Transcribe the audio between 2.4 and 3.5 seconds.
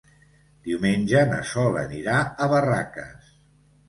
Barraques.